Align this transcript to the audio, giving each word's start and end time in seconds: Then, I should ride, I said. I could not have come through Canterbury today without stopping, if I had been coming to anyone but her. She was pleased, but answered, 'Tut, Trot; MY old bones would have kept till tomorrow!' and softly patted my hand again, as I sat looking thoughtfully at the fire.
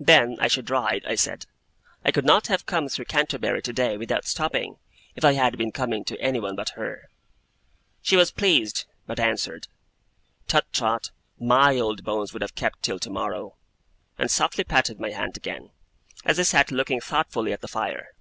Then, 0.00 0.38
I 0.40 0.48
should 0.48 0.70
ride, 0.70 1.06
I 1.06 1.14
said. 1.14 1.46
I 2.04 2.10
could 2.10 2.24
not 2.24 2.48
have 2.48 2.66
come 2.66 2.88
through 2.88 3.04
Canterbury 3.04 3.62
today 3.62 3.96
without 3.96 4.24
stopping, 4.24 4.78
if 5.14 5.24
I 5.24 5.34
had 5.34 5.56
been 5.56 5.70
coming 5.70 6.02
to 6.06 6.20
anyone 6.20 6.56
but 6.56 6.70
her. 6.70 7.08
She 8.00 8.16
was 8.16 8.32
pleased, 8.32 8.86
but 9.06 9.20
answered, 9.20 9.68
'Tut, 10.48 10.66
Trot; 10.72 11.12
MY 11.38 11.76
old 11.78 12.02
bones 12.02 12.32
would 12.32 12.42
have 12.42 12.56
kept 12.56 12.82
till 12.82 12.98
tomorrow!' 12.98 13.54
and 14.18 14.32
softly 14.32 14.64
patted 14.64 14.98
my 14.98 15.10
hand 15.10 15.36
again, 15.36 15.70
as 16.24 16.40
I 16.40 16.42
sat 16.42 16.72
looking 16.72 17.00
thoughtfully 17.00 17.52
at 17.52 17.60
the 17.60 17.68
fire. 17.68 18.14